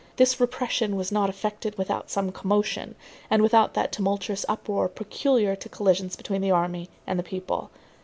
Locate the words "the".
6.41-6.49, 7.19-7.23